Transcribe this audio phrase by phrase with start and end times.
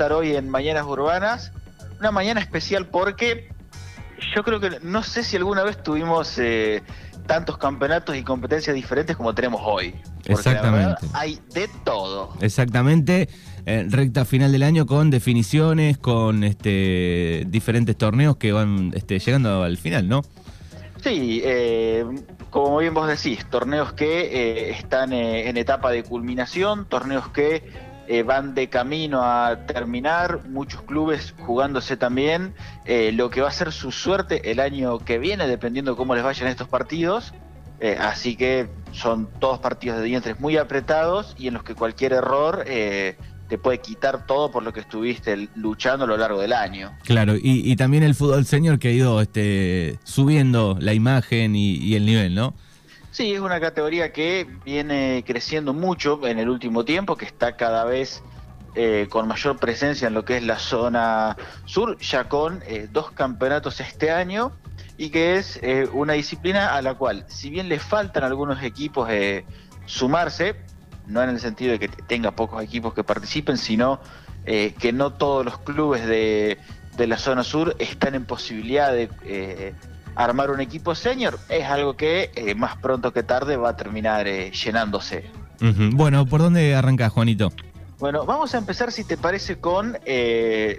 [0.00, 1.52] estar hoy en Mañanas Urbanas.
[1.98, 3.50] Una mañana especial porque
[4.34, 6.82] yo creo que no sé si alguna vez tuvimos eh,
[7.26, 9.94] tantos campeonatos y competencias diferentes como tenemos hoy.
[10.24, 11.06] Exactamente.
[11.12, 12.32] hay de todo.
[12.40, 13.28] Exactamente.
[13.66, 19.64] Eh, recta final del año con definiciones, con este diferentes torneos que van este, llegando
[19.64, 20.22] al final, ¿no?
[21.02, 22.06] Sí, eh,
[22.48, 27.89] como bien vos decís, torneos que eh, están en etapa de culminación, torneos que
[28.24, 32.54] van de camino a terminar, muchos clubes jugándose también
[33.12, 36.48] lo que va a ser su suerte el año que viene, dependiendo cómo les vayan
[36.48, 37.32] estos partidos.
[38.00, 42.64] así que son todos partidos de dientes muy apretados y en los que cualquier error
[43.50, 46.92] te puede quitar todo por lo que estuviste luchando a lo largo del año.
[47.04, 52.06] Claro, y, también el fútbol señor que ha ido este, subiendo la imagen y, el
[52.06, 52.54] nivel, ¿no?
[53.12, 57.84] Sí, es una categoría que viene creciendo mucho en el último tiempo, que está cada
[57.84, 58.22] vez
[58.76, 63.10] eh, con mayor presencia en lo que es la zona sur, ya con eh, dos
[63.10, 64.52] campeonatos este año,
[64.96, 69.08] y que es eh, una disciplina a la cual, si bien le faltan algunos equipos
[69.86, 70.54] sumarse,
[71.08, 74.00] no en el sentido de que tenga pocos equipos que participen, sino
[74.44, 76.58] que no todos los clubes de,
[76.96, 79.74] la zona sur están en posibilidad de
[80.24, 84.26] armar un equipo senior, es algo que eh, más pronto que tarde va a terminar
[84.26, 85.30] llenándose.
[85.92, 87.52] Bueno, ¿por dónde arranca Juanito?
[87.98, 89.98] Bueno, vamos a empezar, si te parece, con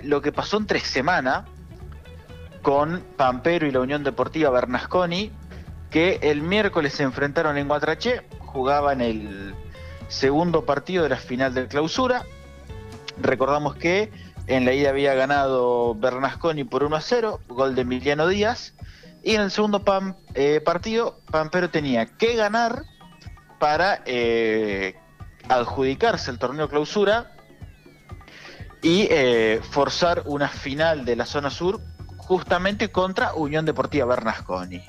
[0.04, 1.44] lo que pasó en tres semanas
[2.62, 5.32] con Pampero y la Unión Deportiva Bernasconi,
[5.90, 9.56] que el miércoles se enfrentaron en Guatraché, jugaban el
[10.08, 12.24] segundo partido de la final de clausura.
[13.20, 14.12] Recordamos que
[14.48, 18.74] en la ida había ganado Bernasconi por 1 a 0, gol de Emiliano Díaz.
[19.24, 19.84] Y en el segundo
[20.34, 22.84] eh, partido, Pampero tenía que ganar
[23.60, 24.96] para eh,
[25.48, 27.32] adjudicarse el torneo clausura
[28.82, 31.80] y eh, forzar una final de la zona sur
[32.18, 34.82] justamente contra Unión Deportiva Bernasconi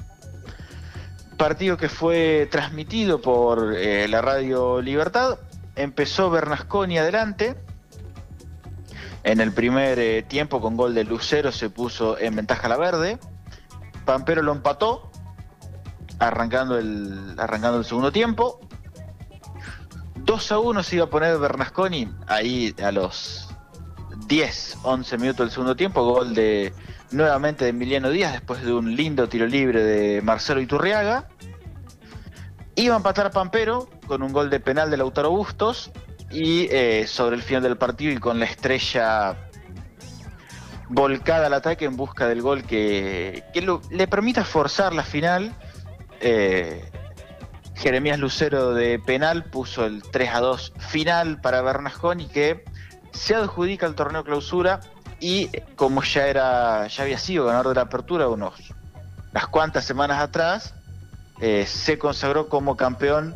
[1.36, 5.38] partido que fue transmitido por la Radio Libertad.
[5.74, 7.56] Empezó Bernasconi adelante.
[9.24, 13.18] En el primer tiempo con gol de Lucero se puso en ventaja la verde.
[14.04, 15.10] Pampero lo empató,
[16.18, 18.60] arrancando el, arrancando el segundo tiempo.
[20.16, 23.48] 2 a 1 se iba a poner Bernasconi ahí a los
[24.26, 26.04] 10, 11 minutos del segundo tiempo.
[26.04, 26.72] Gol de
[27.10, 31.28] nuevamente de Emiliano Díaz después de un lindo tiro libre de Marcelo Iturriaga.
[32.74, 35.90] Iba a empatar Pampero con un gol de penal de Lautaro Bustos
[36.30, 39.50] y eh, sobre el final del partido y con la estrella
[40.92, 43.42] volcada al ataque en busca del gol que,
[43.90, 45.54] le permita forzar la final.
[46.20, 46.84] Eh,
[47.74, 52.64] Jeremías Lucero de penal puso el 3 a 2 final para Bernasconi que
[53.12, 54.80] se adjudica el torneo clausura
[55.18, 58.54] y como ya era ya había sido ganador de la apertura unos
[59.32, 60.74] las cuantas semanas atrás
[61.40, 63.34] eh, se consagró como campeón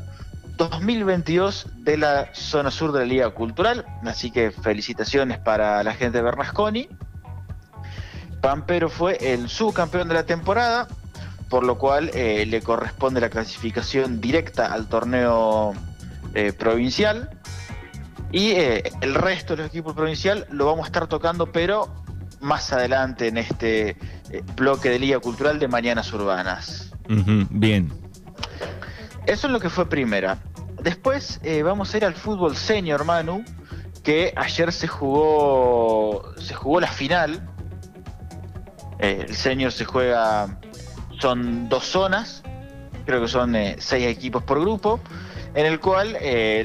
[0.56, 6.18] 2022 de la zona sur de la Liga Cultural, así que felicitaciones para la gente
[6.18, 6.88] de Bernasconi.
[8.46, 10.86] Pampero fue el subcampeón de la temporada,
[11.48, 15.74] por lo cual eh, le corresponde la clasificación directa al torneo
[16.32, 17.28] eh, provincial.
[18.30, 21.92] Y el resto de los equipos provincial lo vamos a estar tocando, pero
[22.40, 23.96] más adelante en este
[24.54, 27.92] bloque de Liga Cultural de Mañanas Urbanas bien.
[29.26, 30.38] Eso es lo que fue primera.
[30.80, 33.44] Después eh, vamos a ir al fútbol senior, Manu,
[34.04, 37.55] que ayer se jugó, se jugó la final.
[38.98, 40.58] Eh, el senior se juega,
[41.18, 42.42] son dos zonas,
[43.04, 45.00] creo que son eh, seis equipos por grupo,
[45.54, 46.18] en el cual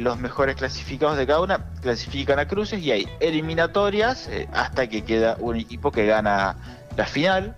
[0.04, 5.38] los mejores clasificados de cada una clasifican a cruces y hay eliminatorias hasta que queda
[5.40, 6.58] un equipo que gana
[6.98, 7.56] la final.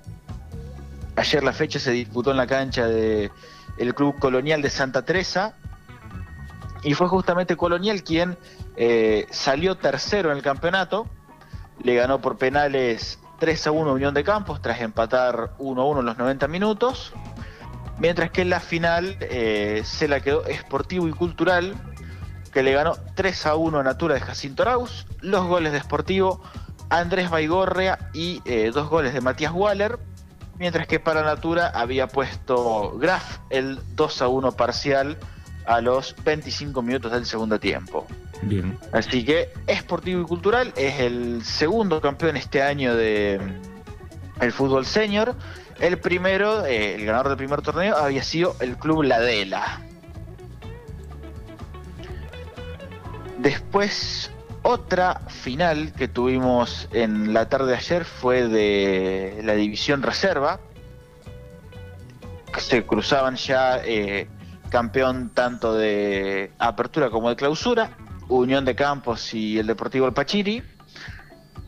[1.16, 3.32] Ayer la fecha se disputó en la cancha del
[3.96, 5.56] Club Colonial de Santa Teresa
[6.84, 8.38] y fue justamente Colonial quien
[8.76, 11.08] eh, salió tercero en el campeonato,
[11.82, 15.86] le ganó por penales 3 a 1 a Unión de Campos tras empatar 1 a
[15.86, 17.12] 1 en los 90 minutos,
[18.00, 21.76] mientras que en la final eh, se la quedó Esportivo y Cultural
[22.54, 26.42] que le ganó 3 a 1 a Natura de Jacinto Arauz, los goles de Esportivo
[26.88, 30.00] Andrés Baigorria y eh, dos goles de Matías Waller
[30.58, 35.18] mientras que para Natura había puesto Graf el 2 a 1 parcial
[35.66, 38.08] a los 25 minutos del segundo tiempo.
[38.46, 38.78] Bien.
[38.92, 43.40] Así que Esportivo y Cultural es el segundo campeón este año de
[44.40, 45.36] el fútbol senior.
[45.80, 49.82] El primero, eh, el ganador del primer torneo, había sido el club Ladela.
[53.40, 54.32] Después
[54.66, 60.62] Otra final que tuvimos en la tarde de ayer fue de la división reserva.
[62.60, 64.30] Se cruzaban ya eh,
[64.70, 67.90] campeón tanto de apertura como de clausura,
[68.30, 70.64] Unión de Campos y el Deportivo El Pachiri.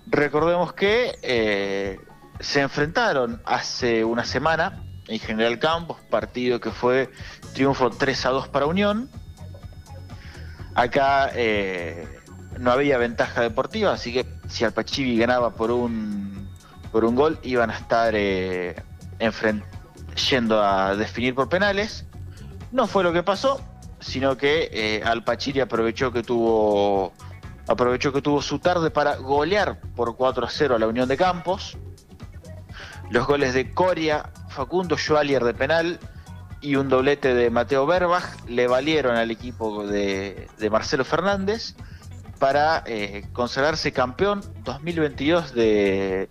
[0.08, 2.00] Recordemos que eh,
[2.40, 7.10] se enfrentaron hace una semana en General Campos, partido que fue
[7.54, 9.10] triunfo 3 a 2 para Unión.
[10.74, 12.08] Acá eh,
[12.60, 16.26] no había ventaja deportiva, así que si Alpachivi ganaba por un
[16.92, 18.74] por un gol, iban a estar eh,
[20.30, 22.06] yendo a definir por penales.
[22.72, 23.60] No fue lo que pasó,
[24.06, 27.12] sino que eh, Alpachiri aprovechó que tuvo
[27.68, 31.18] aprovechó que tuvo su tarde para golear por 4 a 0 a la Unión de
[31.18, 31.78] Campos.
[33.10, 36.00] Los goles de Coria, Facundo Joalier de penal
[36.62, 41.76] y un doblete de Mateo Berbach le valieron al equipo de, de Marcelo Fernández
[42.38, 46.30] para eh, consagrarse campeón 2022 de,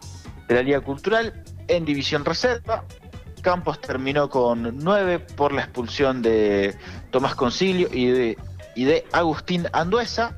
[0.49, 2.85] la Liga Cultural en División Reserva.
[3.45, 6.75] Campos terminó con 9 por la expulsión de
[7.11, 8.39] Tomás Concilio y de,
[8.75, 10.37] y de Agustín Anduesa.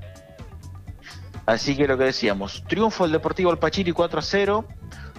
[1.47, 4.65] Así que lo que decíamos, triunfo del Deportivo Alpachiri 4 a 0,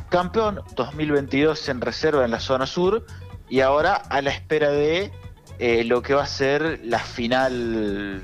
[0.09, 3.05] campeón 2022 en reserva en la zona sur
[3.49, 5.13] y ahora a la espera de
[5.57, 8.21] eh, lo que va a ser la final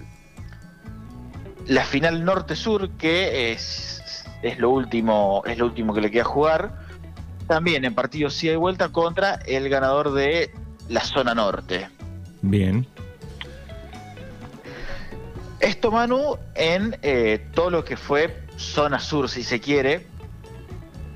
[1.68, 6.83] la final norte-sur, que es, es, lo último, es lo último que le queda jugar.
[7.48, 10.54] También en partido sí y vuelta contra el ganador de
[10.90, 11.90] la zona norte.
[12.42, 12.86] Bien.
[15.60, 20.06] Esto, Manu, en eh, todo lo que fue zona sur, si se quiere,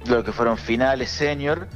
[0.05, 1.67] lo que fueron finales senior,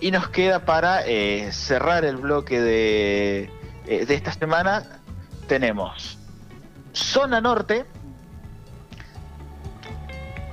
[0.00, 3.50] y nos queda para eh, cerrar el bloque de,
[3.86, 5.00] eh, de esta semana,
[5.46, 6.18] tenemos
[6.92, 7.86] zona norte,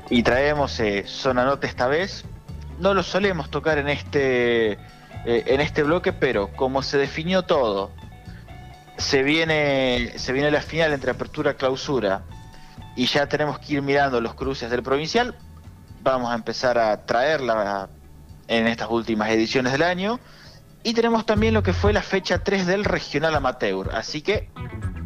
[0.09, 2.23] y traemos Zona Norte esta vez.
[2.83, 4.77] No lo solemos tocar en este, eh,
[5.25, 7.91] en este bloque, pero como se definió todo,
[8.97, 12.24] se viene, se viene la final entre apertura y clausura
[12.97, 15.33] y ya tenemos que ir mirando los cruces del provincial,
[16.01, 17.88] vamos a empezar a traerla
[18.50, 20.19] en estas últimas ediciones del año.
[20.83, 24.50] Y tenemos también lo que fue la fecha 3 del regional amateur, así que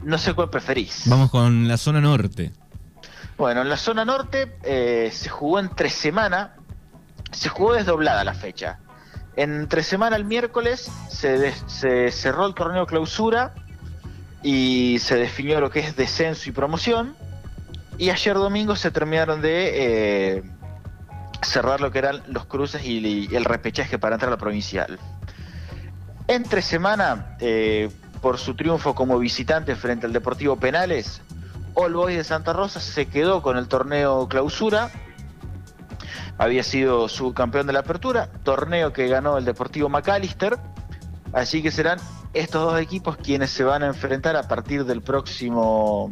[0.02, 1.04] no sé cuál preferís.
[1.06, 2.54] Vamos con la zona norte.
[3.38, 6.57] Bueno, en la zona norte eh, se jugó entre semana,
[7.32, 8.80] se jugó desdoblada la fecha.
[9.36, 13.54] Entre semana el miércoles se, cerró el torneo clausura
[14.42, 17.16] y se definió lo que es descenso y promoción.
[18.00, 20.44] Y ayer domingo se terminaron de eh,
[21.44, 25.00] cerrar lo que eran los cruces y, el repechaje para entrar a la provincial.
[26.28, 27.90] Entre semana, eh,
[28.22, 31.22] por su triunfo como visitante frente al Deportivo Penales,
[31.74, 34.90] All Boys de Santa Rosa se quedó con el torneo clausura.
[36.38, 40.58] Había sido subcampeón de la apertura, torneo que ganó el Deportivo McAllister.
[41.34, 42.00] Así que serán
[42.34, 46.10] estos dos equipos quienes se van a enfrentar a partir del próximo.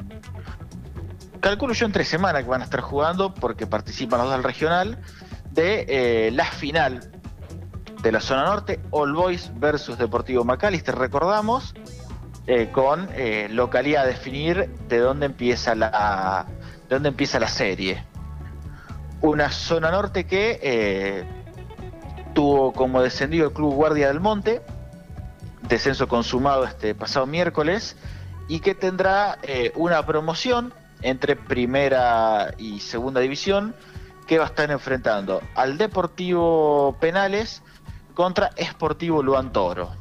[1.40, 4.44] Calculo yo en tres semanas que van a estar jugando, porque participan los dos del
[4.44, 4.98] regional,
[5.52, 7.12] de eh, la final
[8.02, 10.96] de la zona norte, All Boys versus Deportivo McAllister.
[10.96, 11.76] Recordamos,
[12.48, 16.46] eh, con eh, localidad a definir de dónde empieza la
[16.88, 18.04] de dónde empieza la serie.
[19.22, 21.26] Una zona norte que eh,
[22.34, 24.62] tuvo como descendido el Club Guardia del Monte,
[25.68, 27.98] descenso consumado este pasado miércoles,
[28.48, 29.40] y que tendrá
[29.76, 33.76] una promoción entre primera y segunda división
[34.28, 37.62] que va a estar enfrentando al Deportivo Penales
[38.14, 39.92] contra Esportivo Luan Toro.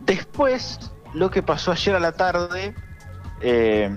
[0.00, 2.74] Después, lo que pasó ayer a la tarde,
[3.40, 3.94] eh,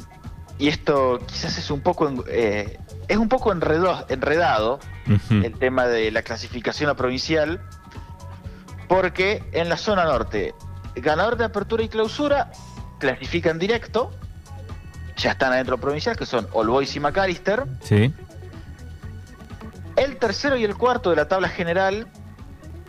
[0.60, 4.80] y esto quizás es un poco, eh, es un poco enredado,
[5.30, 7.62] el tema de la clasificación a provincial,
[8.88, 10.54] porque en la zona norte,
[10.96, 12.52] ganador de apertura y clausura
[13.00, 14.12] clasifican directo,
[15.16, 17.64] ya están adentro provincial, que son All Boys y McAllister.
[17.82, 18.14] Sí.
[19.96, 22.08] El tercero y el cuarto de la tabla general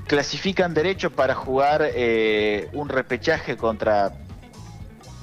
[0.07, 4.13] clasifican derecho para jugar eh, un repechaje contra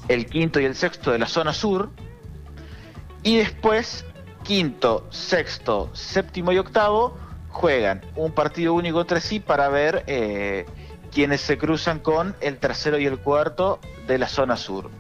[0.07, 1.91] el quinto y el sexto de la zona sur.
[3.23, 4.04] Y después,
[4.45, 7.17] quinto, sexto, séptimo y octavo
[7.49, 10.65] juegan un partido único entre sí para ver eh,
[11.11, 14.91] quienes se cruzan con el tercero y el cuarto de la zona sur.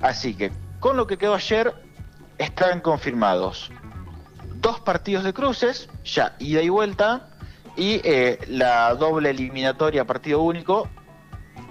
[0.00, 1.74] Así que, con lo que quedó ayer,
[2.38, 3.70] están confirmados
[4.56, 7.28] dos partidos de cruces, ya ida y vuelta,
[7.76, 10.88] y eh, la doble eliminatoria partido único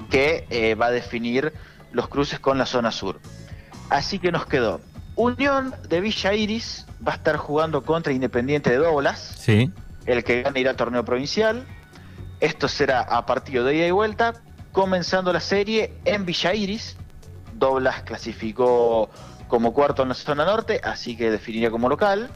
[0.09, 1.53] que eh, va a definir
[1.91, 3.19] los cruces con la zona sur.
[3.89, 4.81] Así que nos quedó
[5.15, 9.35] Unión de Villa Iris va a estar jugando contra Independiente de Doblas.
[9.37, 9.71] Sí.
[10.05, 11.65] El que gane irá al torneo provincial.
[12.39, 14.33] Esto será a partido de ida y vuelta,
[14.71, 16.97] comenzando la serie en Villa Iris.
[17.53, 19.09] Doblas clasificó
[19.47, 22.31] como cuarto en la zona norte, así que definiría como local.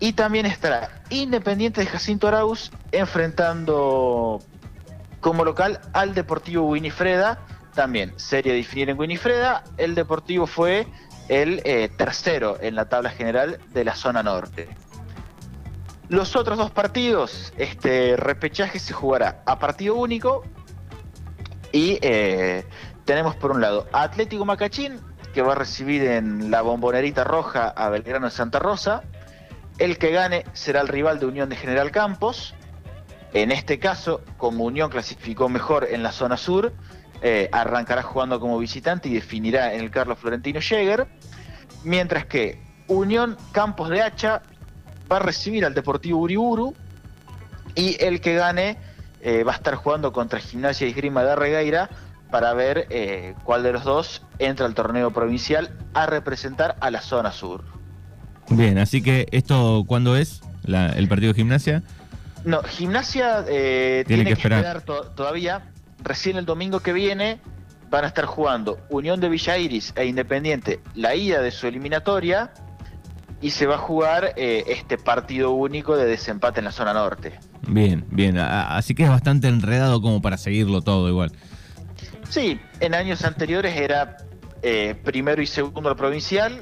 [0.00, 4.40] Y también estará Independiente de Jacinto Arauz enfrentando
[5.20, 7.38] como local al Deportivo Winifreda.
[7.74, 9.64] También serie a definir en Winifreda.
[9.76, 10.86] El Deportivo fue
[11.28, 14.68] el eh, tercero en la tabla general de la zona norte.
[16.08, 20.44] Los otros dos partidos, este repechaje se jugará a partido único
[21.72, 22.64] y eh,
[23.04, 25.00] tenemos por un lado Atlético Macachín,
[25.32, 29.02] que va a recibir en la bombonerita roja a Belgrano de Santa Rosa.
[29.78, 32.54] El que gane será el rival de Unión de General Campos.
[33.32, 36.72] En este caso, como Unión clasificó mejor en la zona sur,
[37.26, 41.06] eh, arrancará jugando como visitante y definirá en el Carlos Florentino Jäger,
[41.82, 44.42] mientras que Unión Campos de Hacha
[45.10, 46.74] va a recibir al Deportivo Uriburu
[47.74, 48.76] y el que gane
[49.22, 51.88] eh, va a estar jugando contra Gimnasia y Esgrima de Regueira
[52.30, 57.00] para ver eh, cuál de los dos entra al torneo provincial a representar a la
[57.00, 57.64] zona sur.
[58.50, 61.82] Bien, así que esto, ¿cuándo es el partido de Gimnasia?
[62.44, 65.70] No, Gimnasia tiene, que, esperar, todavía
[66.04, 67.40] recién el domingo que viene
[67.90, 72.52] van a estar jugando Unión de Villa Iris e Independiente la ida de su eliminatoria
[73.40, 77.38] y se va a jugar eh, este partido único de desempate en la zona norte.
[77.66, 81.32] Bien, bien, así que es bastante enredado como para seguirlo todo igual.
[82.28, 84.16] Sí, en años anteriores era
[84.62, 86.60] eh, primero y segundo al provincial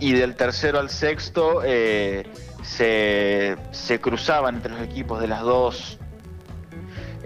[0.00, 2.26] y del tercero al sexto eh,
[2.62, 5.98] se, se cruzaban entre los equipos de las dos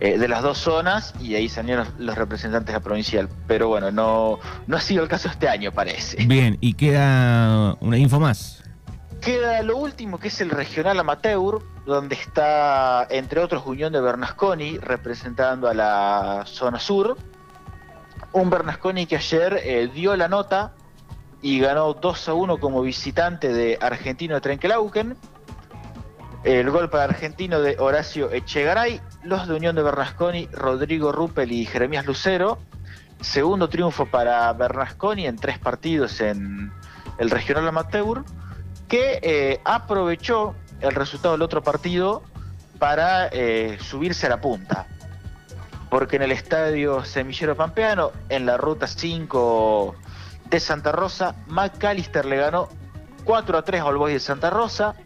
[0.05, 3.29] eh, de las dos zonas y ahí salieron los, representantes a provincial.
[3.47, 6.27] Pero bueno, no, no ha sido el caso este año, parece.
[6.27, 8.65] Bien, y queda una info más.
[9.21, 14.79] Queda lo último, que es el regional amateur, donde está, entre otros, Unión de Bernasconi,
[14.79, 17.17] representando a la zona sur.
[18.33, 20.75] Un Bernasconi que ayer eh, dio la nota
[21.43, 25.17] y ganó 2 a 1 como visitante de Argentino de Trenquelauquen.
[26.43, 31.65] El gol para argentino de Horacio Echegaray, los de Unión de Bernasconi, Rodrigo Ruppel y
[31.65, 32.59] Jeremías Lucero.
[33.21, 36.73] Segundo triunfo para Bernasconi en tres partidos en
[37.19, 38.25] el regional amateur,
[38.89, 42.23] que eh, aprovechó el resultado del otro partido
[42.79, 44.87] para eh, subirse a la punta.
[45.89, 49.95] Porque en el estadio Semillero Pampeano, en la ruta 5
[50.51, 52.69] de Santa Rosa, McAllister le ganó
[53.25, 54.97] 4 a 3 al Boys de Santa Rosa.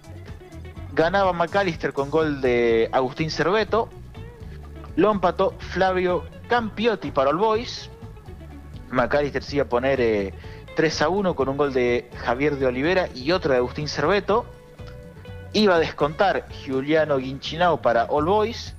[0.95, 3.91] Ganaba McAllister con gol de Agustín Cerveto.
[4.97, 5.21] Lo
[5.59, 7.91] Flavio Campiotti para el Boys.
[8.91, 10.33] McAllister sigue a poner
[10.75, 13.89] 3 eh, a 1 con un gol de Javier de Olivera y otro de Agustín
[13.89, 14.47] Cerveto.
[15.53, 18.75] Iba a descontar Giuliano Ginchinao para All Boys.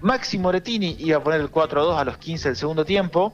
[0.00, 3.32] Maxi Moretini iba a poner el 4 a 2 a los 15 del segundo tiempo.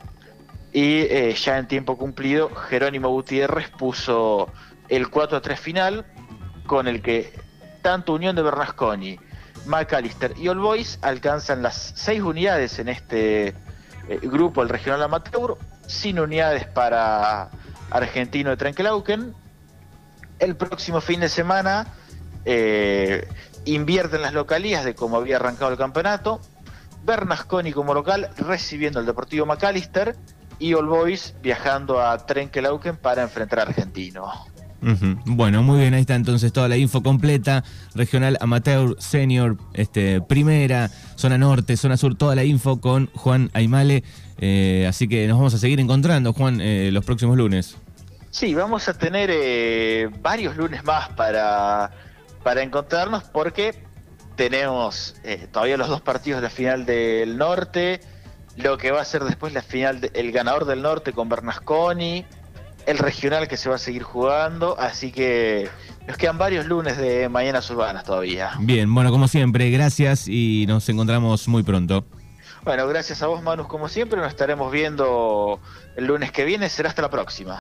[0.72, 4.48] Y eh, ya en tiempo cumplido, Jerónimo Gutiérrez puso
[4.90, 6.06] el 4 a 3 final,
[6.66, 7.32] con el que
[7.80, 9.18] tanto Unión de Bernasconi,
[9.68, 13.54] McAllister y All Boys alcanzan las seis unidades en este eh,
[14.22, 15.56] grupo, el regional amateur,
[15.86, 17.50] sin unidades para
[17.90, 19.34] Argentino de Trenkelauken.
[20.38, 21.86] El próximo fin de semana
[22.44, 23.28] eh,
[23.64, 26.40] invierten las localías de cómo había arrancado el campeonato.
[27.04, 30.16] Bernasconi como local recibiendo el Deportivo McAllister
[30.58, 34.32] y All Boys viajando a Trenkelauken para enfrentar a Argentino.
[34.80, 40.90] Bueno, muy bien, ahí está entonces toda la info completa, regional, amateur, senior, este, primera,
[41.16, 44.04] zona norte, zona sur, toda la info con Juan Aymale.
[44.38, 47.76] Eh, así que nos vamos a seguir encontrando, Juan, eh, los próximos lunes.
[48.30, 51.90] Sí, vamos a tener eh, varios lunes más para,
[52.44, 53.82] para encontrarnos porque
[54.36, 55.16] tenemos
[55.50, 58.00] todavía los dos partidos de la final del norte,
[58.56, 62.24] lo que va a ser después la final, del ganador del norte con Bernasconi
[62.88, 65.68] el regional que se va a seguir jugando, así que
[66.06, 68.52] nos quedan varios lunes de Mañanas Urbanas todavía.
[68.60, 72.06] Bien, bueno, como siempre, gracias y nos encontramos muy pronto.
[72.64, 75.60] Bueno, gracias a vos, Manus, como siempre, nos estaremos viendo
[75.96, 77.56] el lunes que viene, será hasta la próxima.